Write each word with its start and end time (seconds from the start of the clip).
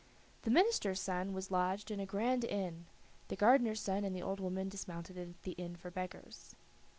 The 0.41 0.49
minister's 0.49 0.99
son 0.99 1.31
was 1.31 1.51
lodged 1.51 1.91
in 1.91 1.99
a 1.99 2.07
grand 2.07 2.43
inn, 2.43 2.87
the 3.27 3.35
gardener's 3.35 3.81
son 3.81 4.03
and 4.03 4.15
the 4.15 4.23
old 4.23 4.39
woman 4.39 4.67
dismounted 4.67 5.15
at 5.15 5.39
the 5.43 5.51
inn 5.51 5.75
for 5.75 5.91
beggars. 5.91 6.55